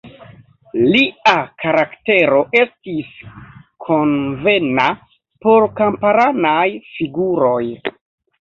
[0.93, 3.11] Lia karaktero estis
[3.91, 4.87] konvena
[5.45, 7.63] por kamparanaj figuroj.